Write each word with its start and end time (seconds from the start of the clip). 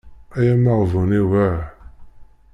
Ay 0.37 0.47
ameɣbun-iw 0.53 1.29
ah. 1.49 1.59